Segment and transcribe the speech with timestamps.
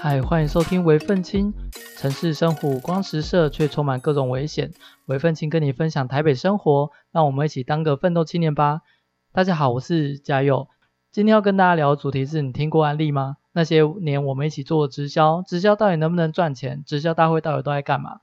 [0.00, 1.52] 嗨，欢迎收听微奋青。
[1.96, 4.70] 城市生活五光十色，却充满各种危险。
[5.06, 8.82] 微奋青跟你分享台北生活，让我们一起当个奋斗青年吧。
[9.32, 10.68] 大家好，我是嘉佑。
[11.10, 13.38] 今天要跟大家聊的主题是你听过安利吗？
[13.52, 16.84] 那些年我们一起做直销，直销到底能不能赚钱？
[16.86, 18.20] 直销大会到底都在干嘛？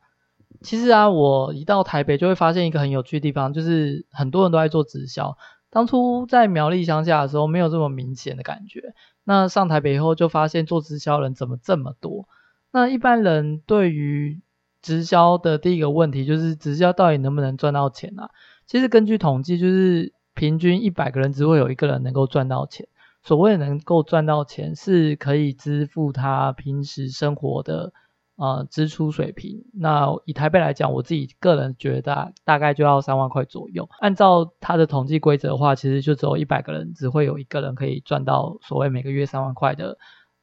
[0.61, 5.37] 其实啊，我一到台北就会发现一个很有趣的地方，就是很多人都在做直销。
[5.69, 8.93] 当初在苗栗乡下的时候，没有这么明显的感觉。
[9.25, 12.29] 那上台北以后，就发现做直销人怎么这么多？
[12.71, 14.39] 那一般人对于
[14.81, 18.29] 直销的第一个问题就是，直销到底能不能赚到钱啊？
[18.65, 22.87] 其实根据统计，就是平均一百个人只会有一个人能够赚到钱。
[23.23, 27.91] 所谓能够赚到钱，是可以支付他平时生活的。
[28.37, 33.87] 呃，支出水平，那以台北来讲，我自己个人觉得大，概就要三万块左右。
[33.99, 39.97] 按照它的统计规则的话，其实就只有一百个人，只会有一个人可以赚到所谓每个月三万块的，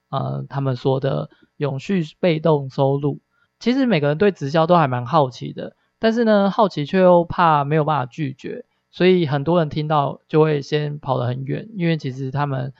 [0.08, 3.20] 呃，他们说的永续被动收入。
[3.58, 12.72] 其实每个人对直销都还蛮好奇的，但是呢，好奇却又怕没有办法拒绝，所以很多人听到就会先跑得很远，因为其实他们，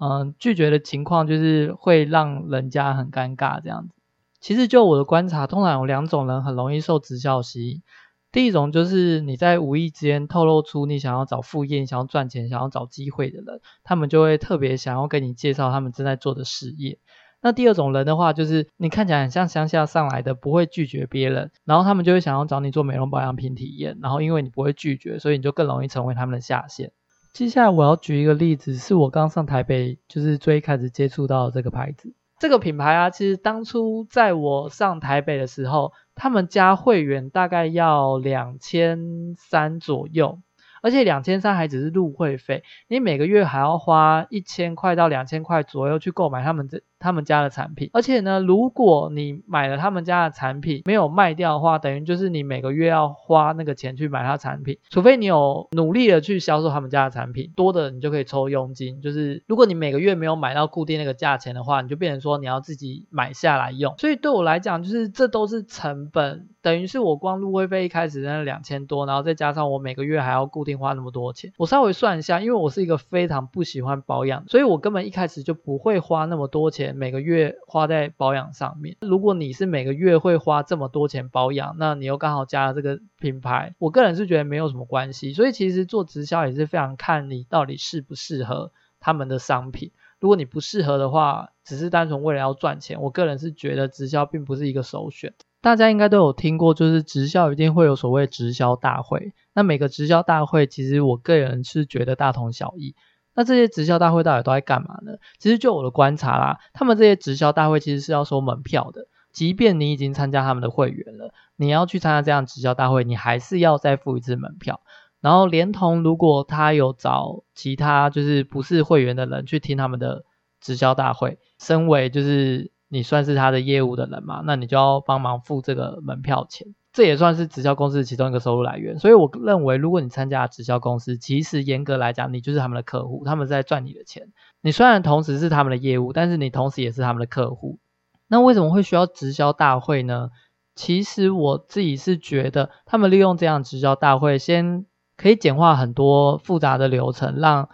[0.00, 3.94] 嗯、拒绝的情况就是会让人家很尴尬这样子。
[4.40, 7.82] 其实就我的观察，通常有两种人很容易受直销吸引。
[8.30, 16.98] 第一种就是你在无意之间透露出你想要找副业、想要赚钱、想要找机会的人，他们就会特别想要跟你介绍他们正在做的事业。
[17.40, 26.92] 那第二种人的话，就是你看起来很像乡下上来的，不会拒绝别人，然后他们就会想要找你做美容保养品体验，然后因为你不会拒绝，所以你就更容易成为他们的下线。
[27.32, 32.12] 接下来我要举一个例子，是我刚上台北，就是最开始接触到的这个牌子。
[32.38, 40.38] 这个品牌啊，其实当初在我上台北的时候，他们加会员大概要两千三左右，
[40.80, 46.82] 而且两千三还只是入会费，你每个月还要花一千块到两千块左右去购买他们这。
[46.98, 59.00] 他们家的产品，而且呢，如果你买了他们家的产品没有卖掉的话，等于就是你每个月要花那个钱去买他产品，除非你有努力的去销售他们家的产品，多的你就可以抽佣金。
[59.00, 63.94] 就是如果你每个月没有买到固定那个价钱的话，你就变成说你要自己买下来用。
[63.98, 71.52] 所以对我来讲，就是这都是成本，等于是我光入会费一开始那两千多，然后再加上我每个月还要固定花那么多钱。
[71.58, 76.87] 我稍微算一下，因为我是一个非常不喜欢保养，所以我根本一开始就不会花那么多钱。
[76.92, 78.96] 每个月花在保养上面。
[79.00, 85.32] 如果你是每个月会花这么多钱保养，那你又刚好加了这个品牌，我个人是觉得没有什么关系。
[85.32, 89.92] 所以其实做直销也是非常看你到底适不适合他们的商品。
[90.20, 95.34] 如果你不适合的话，只是单纯为了要赚钱，我个人是觉得直销并不是一个首选。
[95.60, 99.32] 大家应该都有听过，就是直销一定会有所谓直销大会。
[99.54, 102.94] 那每个直销大会，其实我个人是觉得大同小异。
[103.38, 105.12] 那这些直销大会到底都在干嘛呢？
[105.38, 109.06] 其实就我的观察啦，他们这些直销大会其实是要收门票的。
[109.30, 114.80] 即便你已经参加他们的会员了，你要去参加这样直销大会，你还是要再付一次门票。
[115.20, 120.24] 然后连同如果他有找其他就是不是会员的人去听他们的
[120.60, 126.74] 直销大会，身为就是你算是他的业务的人嘛，那你就要帮忙付这个门票钱。
[126.98, 134.32] 这也算是直销公司其中一个收入来源，所以我认为，如果你参加直销公司，其实严格来讲，你就是他们的客户，他们在赚你的钱。
[134.62, 137.78] 你虽然同时是他们的业务，但是你同时也是他们的客户。
[138.26, 140.30] 那为什么会需要直销大会呢？
[140.74, 144.84] 其实我自己是觉得，他们利用这样直销大会，先
[145.16, 147.68] 可以简化很多复杂的流程，让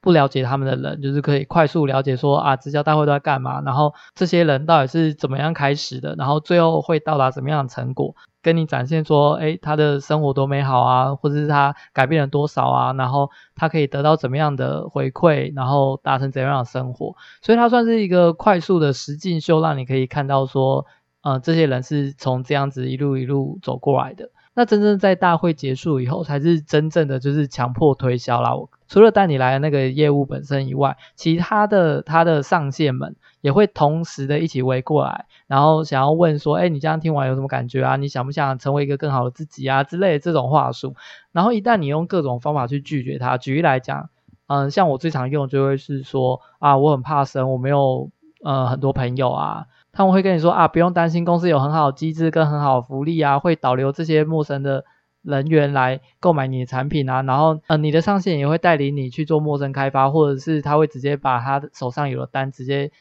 [0.00, 8.14] 不了解他们的人，就是可以快速了解说啊，直销大会都在干嘛，然后这些人到底是怎么样开始的，然后最后会到达什么样的成果。
[8.40, 20.86] 跟你展现说，诶，他的生活多美好啊，或者是他改变了多少啊，然后他可以得到怎么样的回馈，然后达成怎样的生活，所以他算是一个快速的实境秀，让你可以看到说，
[21.22, 24.30] 呃，这些人是从这样子一路一路走过来的。
[24.58, 28.56] 那真正在大会结束以后，才是真正的就是强迫推销啦。
[28.56, 33.14] 我除了带你来的那个业务本身以外，其他的他的上线们。
[33.40, 37.94] 也会同时的一起围过来，然后想要问说，哎，你这样听完有什么感觉啊？
[37.94, 39.84] 你想不想成为一个更好的自己啊？
[39.84, 40.96] 之类的这种话术。
[41.30, 44.10] 然后一旦你用各种方法去拒绝他，举例来讲，
[44.48, 48.10] 嗯，像我最常用就会是说，啊，我很怕生，我没有
[48.42, 49.66] 呃很多朋友啊。
[49.98, 54.84] 他们会跟你说，啊，不用担心，公司有很好的机制跟很好的福利啊，会导流这些陌生的
[55.22, 57.22] 人员来购买你的产品啊。
[57.22, 62.92] 然后，呃，你的上线也会带领你去做陌生开发，或者是他会直接把他手上有的单直接。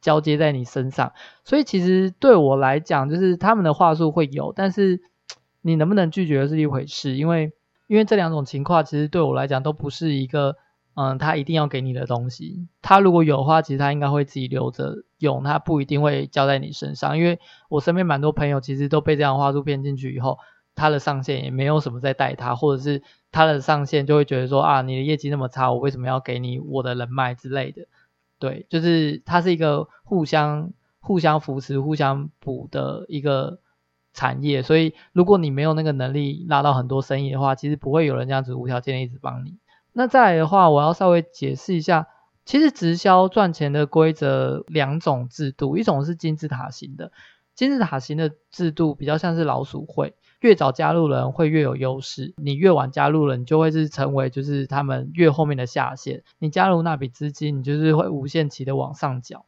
[0.00, 5.00] 交接在你身上，所以其实对我来讲，就是他们的话术会有，但是
[5.60, 7.50] 你能不能拒绝是一回事，因为
[7.88, 10.54] 因为这两种情况其实对我来讲都不是一个
[11.00, 12.66] 嗯，他一定要给你的东西。
[12.82, 17.16] 他如果有的话，其实他应该会自己留着用，他不一定会交在你身上。
[17.16, 20.38] 因为我身边蛮多朋友其实都被这样话术骗进去以后，
[20.74, 23.00] 他的上线也没有什么在带他，或者是
[23.30, 27.86] 他的上线就会觉得说啊，你的业绩那么差，我为什么要给你我的人脉之类的？
[28.40, 33.60] 对，就是它是一个互相互相扶持、互相补的一个
[34.14, 39.58] 产业，所以如果你没有那个能力拉到很多生意的话，其实不会有人这样子无条件一直帮你。
[39.98, 42.06] 那再来的话，我要稍微解释一下，
[42.44, 47.10] 其实直销赚钱的规则两种制度，一种是金字塔型的，
[47.56, 59.46] 金字塔型的制度比较像是老鼠会，越早加入人会越有优势，你越晚加入人，你就会是成为就是他们越后面的下线，你加入那笔资金，你就是会无限期的往上缴。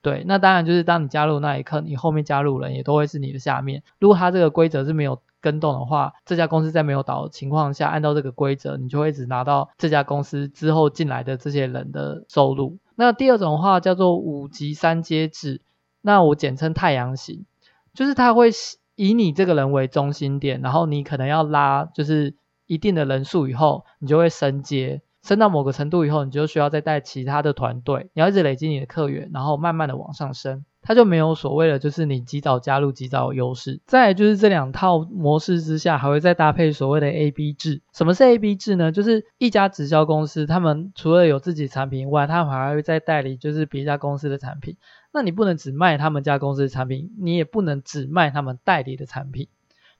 [0.00, 3.82] 对，那当然就是当你加入那一刻，你后面加入人也都会是你的下面。
[3.98, 12.78] 如果他这个规则是没有跟动的话，这家公司在没有倒的情况下，按照这个规则，你就会一直拿到这家公司之后进来的这些人的收入。
[12.94, 15.60] 那第二种的话叫做五级三阶制，
[16.00, 17.44] 那我简称太阳型，
[17.92, 18.50] 就是他会
[18.94, 22.34] 以你这个人为中心点，然后你可能要拉就是
[22.66, 25.02] 一定的人数以后，你就会升阶。
[25.22, 30.64] 升到某个程度以后，你就需要再带其他的团队，你要一直累积你的客源，然后慢慢的往上升。
[30.84, 33.80] 它就没有所谓的，就是你及早加入及早优势。
[33.86, 37.82] 再就是这两套模式之下，还会再搭配所谓的 AB 制。
[37.92, 38.92] 什么是 AB 制呢？
[38.92, 44.76] 就是一家直销公司，他们除了有自己产品以外，他们还会再代理就是别家公司的产品。
[45.12, 49.48] 那你不能只卖他们家公司的产品，你也不能只卖他们代理的产品，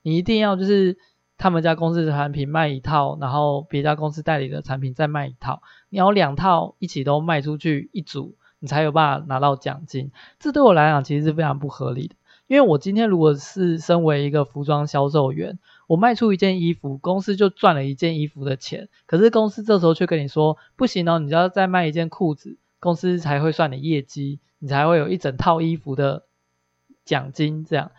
[0.03, 0.97] 你一定要就是。
[1.37, 10.11] 他们家公司的产品卖一套，然后别家公司代理的产品再卖一套，你要两套一起都卖出去一组，你才有办法拿到奖金。
[10.39, 12.15] 这对我来讲其实是非常不合理的，
[12.47, 26.23] 因为我今天如果是身为一个服装销售员，我卖出一件衣服，公司就赚了一件衣服的钱，可是公司这时候却跟你说不行哦，你就要再卖一件裤子，公司才会算你业绩，你才会有一整套衣服的
[27.05, 27.91] 奖金，这样。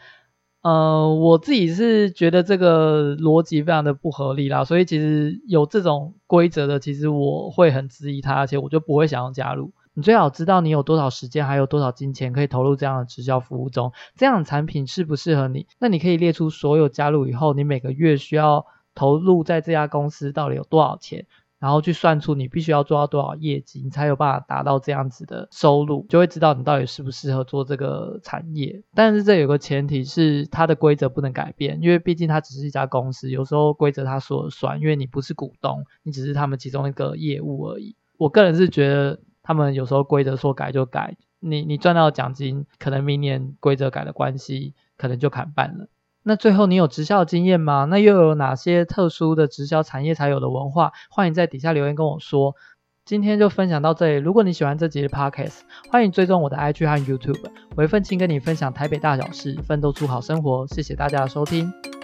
[0.62, 9.70] 呃，我自己是觉得这个逻辑非常的不合理啦，所以其实有这种规则的，其实我会很质疑它，而且我就不会想要加入。
[9.96, 15.66] 你最好知道你有多少时间，还有多少金钱可以投入这样的直销服务中，这样的产品适不适合你？
[15.78, 21.26] 那你可以列出所有加入以后，你每个月需要投入在这家公司到底有多少钱。
[21.58, 28.82] 然后去算出你必须要做到多少业绩，你才有办法达到这样子的收入，就会知道你到底适不适合做这个产业。
[28.94, 37.96] 但是这有个前提是它的规则不能改变，因为毕竟它只是一家公司，有时候规则它说了算，因为你不是股东，你只是他们其中一个业务而已。
[38.18, 45.86] 我个人是觉得他们有时候规则说改就改，你你赚到奖金，可能明年规则改的关系，可能就砍半了。
[46.24, 47.86] 那最后你有直销经验吗？
[47.88, 50.92] 那又有哪些特殊的直销产业才有的文化？
[51.08, 52.56] 欢迎在底下留言跟我说。
[53.04, 54.14] 今天就分享到这里。
[54.16, 55.60] 如果你喜欢这集的 Podcast，
[55.92, 57.48] 欢迎追踪我的 IG 和 YouTube。
[57.76, 60.66] 微奋青跟你分享台北大小事，奋斗出好生活。
[60.66, 61.95] 谢谢大家的收听。